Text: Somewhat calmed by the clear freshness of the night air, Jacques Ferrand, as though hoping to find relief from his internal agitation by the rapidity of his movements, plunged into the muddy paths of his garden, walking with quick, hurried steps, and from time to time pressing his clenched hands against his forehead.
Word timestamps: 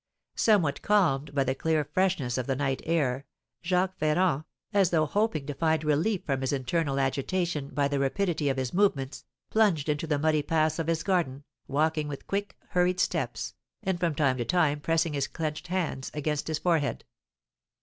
Somewhat 0.33 0.81
calmed 0.81 1.35
by 1.35 1.43
the 1.43 1.53
clear 1.53 1.83
freshness 1.85 2.35
of 2.39 2.47
the 2.47 2.55
night 2.55 2.81
air, 2.87 3.27
Jacques 3.61 3.99
Ferrand, 3.99 4.45
as 4.73 4.89
though 4.89 5.05
hoping 5.05 5.45
to 5.45 5.53
find 5.53 5.83
relief 5.83 6.25
from 6.25 6.41
his 6.41 6.51
internal 6.51 6.99
agitation 6.99 7.67
by 7.69 7.87
the 7.87 7.99
rapidity 7.99 8.49
of 8.49 8.57
his 8.57 8.73
movements, 8.73 9.25
plunged 9.51 9.87
into 9.89 10.07
the 10.07 10.17
muddy 10.17 10.41
paths 10.41 10.79
of 10.79 10.87
his 10.87 11.03
garden, 11.03 11.43
walking 11.67 12.07
with 12.07 12.25
quick, 12.25 12.57
hurried 12.69 12.99
steps, 12.99 13.53
and 13.83 13.99
from 13.99 14.15
time 14.15 14.37
to 14.39 14.43
time 14.45 14.79
pressing 14.79 15.13
his 15.13 15.27
clenched 15.27 15.67
hands 15.67 16.09
against 16.15 16.47
his 16.47 16.57
forehead. 16.57 17.05